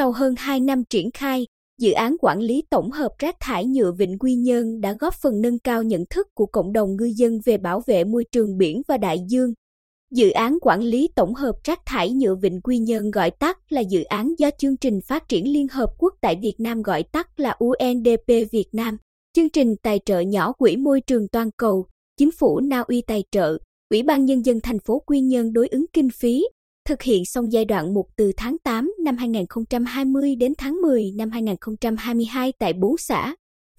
[0.00, 1.46] Sau hơn 2 năm triển khai,
[1.80, 5.40] dự án quản lý tổng hợp rác thải nhựa Vịnh Quy Nhơn đã góp phần
[5.40, 8.82] nâng cao nhận thức của cộng đồng ngư dân về bảo vệ môi trường biển
[8.88, 9.52] và đại dương.
[10.12, 13.80] Dự án quản lý tổng hợp rác thải nhựa Vịnh Quy Nhơn gọi tắt là
[13.80, 17.40] dự án do chương trình phát triển Liên Hợp Quốc tại Việt Nam gọi tắt
[17.40, 18.96] là UNDP Việt Nam.
[19.36, 21.86] Chương trình tài trợ nhỏ Quỹ Môi trường Toàn cầu,
[22.16, 23.58] Chính phủ Na Uy tài trợ,
[23.90, 26.42] Ủy ban Nhân dân thành phố Quy Nhơn đối ứng kinh phí,
[26.84, 31.30] thực hiện xong giai đoạn 1 từ tháng 8 năm 2020 đến tháng 10 năm
[31.30, 33.34] 2022 tại 4 xã,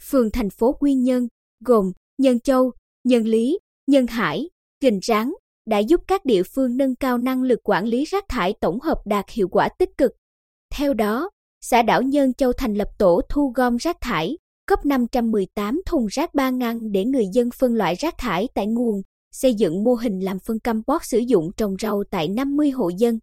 [0.10, 1.28] phường thành phố Quy Nhơn,
[1.66, 2.72] gồm Nhân Châu,
[3.04, 5.34] Nhân Lý, Nhân Hải, Kình Ráng,
[5.66, 8.98] đã giúp các địa phương nâng cao năng lực quản lý rác thải tổng hợp
[9.06, 10.12] đạt hiệu quả tích cực.
[10.74, 11.30] Theo đó,
[11.62, 14.38] xã đảo Nhân Châu thành lập tổ thu gom rác thải,
[14.68, 19.02] cấp 518 thùng rác 3 ngăn để người dân phân loại rác thải tại nguồn,
[19.32, 23.20] xây dựng mô hình làm phân compost sử dụng trồng rau tại 50 hộ dân.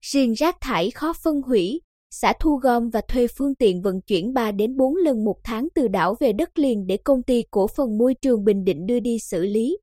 [0.00, 4.32] Riêng rác thải khó phân hủy, xã thu gom và thuê phương tiện vận chuyển
[4.32, 7.66] 3 đến 4 lần một tháng từ đảo về đất liền để công ty cổ
[7.66, 9.78] phần môi trường Bình Định đưa đi xử lý.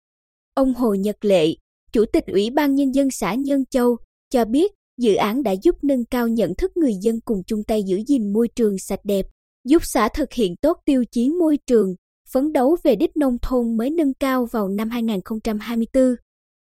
[0.54, 1.48] Ông Hồ Nhật Lệ,
[1.92, 3.98] Chủ tịch Ủy ban Nhân dân xã Nhân Châu,
[4.30, 7.84] cho biết dự án đã giúp nâng cao nhận thức người dân cùng chung tay
[7.84, 9.26] giữ gìn môi trường sạch đẹp,
[9.64, 11.96] giúp xã thực hiện tốt tiêu chí môi trường,
[12.34, 16.16] phấn đấu về đích nông thôn mới nâng cao vào năm 2024.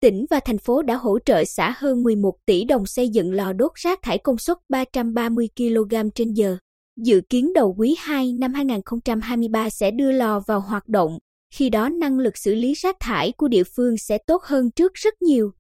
[0.02, 3.54] Tỉnh và thành phố đã hỗ trợ xã hơn 11 tỷ đồng xây dựng lò
[3.54, 6.58] đốt rác thải công suất 330 kg trên giờ.
[6.98, 11.18] Dự kiến đầu quý 2 năm 2023 sẽ đưa lò vào hoạt động,
[11.54, 14.94] khi đó năng lực xử lý rác thải của địa phương sẽ tốt hơn trước
[14.94, 15.52] rất nhiều.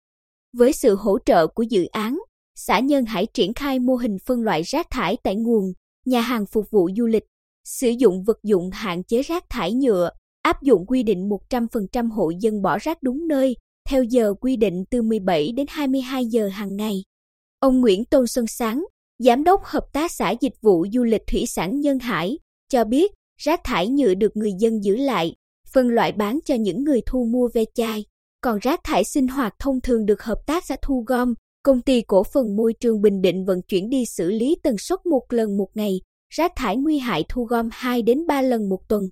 [0.58, 2.19] Với sự hỗ trợ của dự án,
[2.56, 5.73] xã Nhân Hải triển khai mô hình phân loại rác thải tại nguồn,
[6.06, 7.23] nhà hàng phục vụ du lịch,
[7.70, 10.09] sử dụng vật dụng hạn chế rác thải nhựa,
[10.42, 13.56] áp dụng quy định 100% hộ dân bỏ rác đúng nơi,
[13.89, 17.03] theo giờ quy định từ 17 đến 22 giờ hàng ngày.
[17.59, 18.85] Ông Nguyễn Tôn Xuân Sáng,
[19.19, 22.38] Giám đốc Hợp tác xã Dịch vụ Du lịch Thủy sản Nhân Hải,
[22.69, 25.36] cho biết rác thải nhựa được người dân giữ lại,
[25.74, 28.06] phân loại bán cho những người thu mua ve chai.
[28.41, 32.01] Còn rác thải sinh hoạt thông thường được hợp tác xã thu gom, công ty
[32.01, 35.57] cổ phần môi trường Bình Định vận chuyển đi xử lý tần suất một lần
[35.57, 39.03] một ngày, rác thải nguy hại thu gom 2 đến 3 lần một tuần.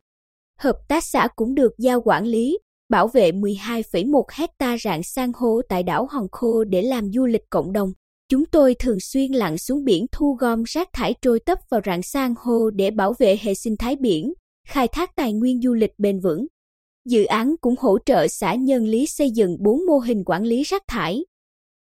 [0.60, 5.62] Hợp tác xã cũng được giao quản lý, bảo vệ 12,1 hecta rạn san hô
[5.70, 7.90] tại đảo Hòn Khô để làm du lịch cộng đồng.
[8.30, 12.02] Chúng tôi thường xuyên lặn xuống biển thu gom rác thải trôi tấp vào rạn
[12.02, 14.34] san hô để bảo vệ hệ sinh thái biển,
[14.68, 16.48] khai thác tài nguyên du lịch bền vững.
[17.06, 20.64] Dự án cũng hỗ trợ xã Nhân Lý xây dựng 4 mô hình quản lý
[20.64, 21.26] rác thải.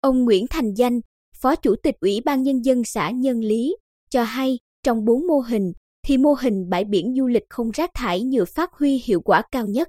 [0.00, 1.00] Ông Nguyễn Thành Danh,
[1.37, 3.77] Phó Chủ tịch Ủy ban Nhân dân xã Nhân Lý,
[4.11, 5.72] cho hay trong bốn mô hình,
[6.06, 9.43] thì mô hình bãi biển du lịch không rác thải nhựa phát huy hiệu quả
[9.53, 9.89] cao nhất.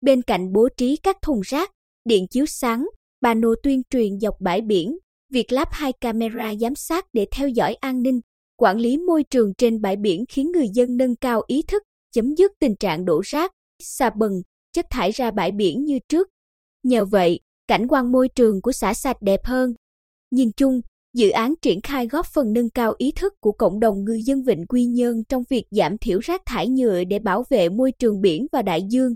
[0.00, 1.70] Bên cạnh bố trí các thùng rác,
[2.04, 2.86] điện chiếu sáng,
[3.22, 4.98] pano tuyên truyền dọc bãi biển,
[5.32, 8.20] việc lắp hai camera giám sát để theo dõi an ninh,
[8.56, 11.82] quản lý môi trường trên bãi biển khiến người dân nâng cao ý thức,
[12.12, 14.32] chấm dứt tình trạng đổ rác, xà bần,
[14.72, 16.28] chất thải ra bãi biển như trước.
[16.82, 19.74] Nhờ vậy, cảnh quan môi trường của xã sạch đẹp hơn.
[20.30, 20.80] Nhìn chung,
[21.14, 24.42] dự án triển khai góp phần nâng cao ý thức của cộng đồng ngư dân
[24.42, 28.20] Vịnh Quy Nhơn trong việc giảm thiểu rác thải nhựa để bảo vệ môi trường
[28.20, 29.14] biển và đại dương.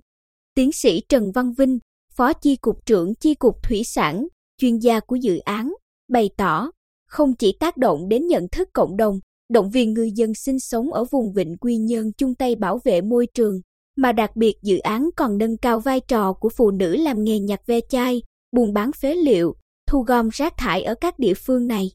[0.55, 1.79] Tiến sĩ Trần Văn Vinh,
[2.17, 4.27] Phó Chi cục trưởng Chi cục Thủy sản,
[4.59, 5.73] chuyên gia của dự án,
[6.09, 6.71] bày tỏ,
[7.09, 9.19] không chỉ tác động đến nhận thức cộng đồng,
[9.53, 13.01] động viên ngư dân sinh sống ở vùng Vịnh Quy Nhơn chung tay bảo vệ
[13.01, 13.61] môi trường,
[13.97, 17.39] mà đặc biệt dự án còn nâng cao vai trò của phụ nữ làm nghề
[17.39, 18.23] nhặt ve chai,
[18.53, 19.55] buôn bán phế liệu,
[19.93, 21.91] thu gom rác thải ở các địa phương này.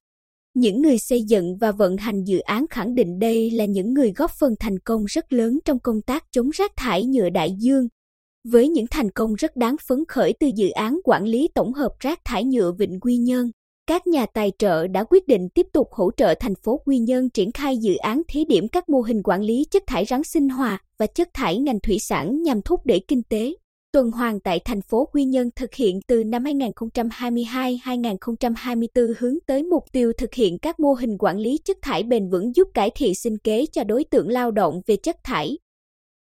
[0.53, 4.13] Những người xây dựng và vận hành dự án khẳng định đây là những người
[4.15, 7.87] góp phần thành công rất lớn trong công tác chống rác thải nhựa đại dương.
[8.51, 11.91] Với những thành công rất đáng phấn khởi từ dự án quản lý tổng hợp
[11.99, 13.51] rác thải nhựa Vịnh Quy Nhơn,
[13.87, 17.29] các nhà tài trợ đã quyết định tiếp tục hỗ trợ thành phố Quy Nhơn
[17.29, 20.49] triển khai dự án thí điểm các mô hình quản lý chất thải rắn sinh
[20.49, 23.53] hoạt và chất thải ngành thủy sản nhằm thúc đẩy kinh tế
[23.97, 29.83] tuần hoàn tại thành phố Quy Nhơn thực hiện từ năm 2022-2024 hướng tới mục
[29.91, 33.15] tiêu thực hiện các mô hình quản lý chất thải bền vững giúp cải thiện
[33.15, 35.57] sinh kế cho đối tượng lao động về chất thải.